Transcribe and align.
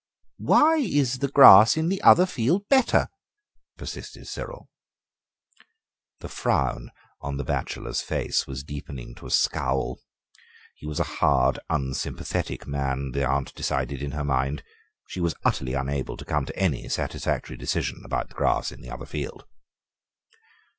"Why 0.39 0.77
is 0.77 1.19
the 1.19 1.27
grass 1.27 1.77
in 1.77 1.87
the 1.89 2.01
other 2.01 2.25
field 2.25 2.67
better?" 2.69 3.07
persisted 3.77 4.27
Cyril. 4.27 4.67
The 6.21 6.27
frown 6.27 6.89
on 7.19 7.37
the 7.37 7.43
bachelor's 7.43 8.01
face 8.01 8.47
was 8.47 8.63
deepening 8.63 9.13
to 9.13 9.27
a 9.27 9.29
scowl. 9.29 9.99
He 10.73 10.87
was 10.87 10.99
a 10.99 11.03
hard, 11.21 11.59
unsympathetic 11.69 12.65
man, 12.65 13.11
the 13.11 13.27
aunt 13.27 13.53
decided 13.53 14.01
in 14.01 14.13
her 14.13 14.25
mind. 14.25 14.63
She 15.07 15.19
was 15.19 15.35
utterly 15.45 15.75
unable 15.75 16.17
to 16.17 16.25
come 16.25 16.45
to 16.47 16.57
any 16.59 16.89
satisfactory 16.89 17.55
decision 17.55 18.01
about 18.03 18.29
the 18.29 18.33
grass 18.33 18.71
in 18.71 18.81
the 18.81 18.89
other 18.89 19.05
field. 19.05 19.45